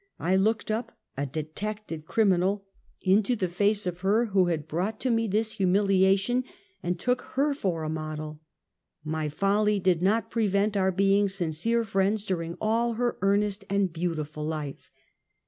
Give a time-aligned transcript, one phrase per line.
[0.17, 2.65] 1 looked up, a detected criminal,
[3.03, 5.57] into the face of her who had brought Lose my Beothek, 29 to me this
[5.59, 6.43] linmiliation,
[6.81, 8.41] and took her for a model.
[9.03, 14.43] My follj did not prevent our being sincere friends daring all her earnest and beautiful
[14.43, 14.89] life.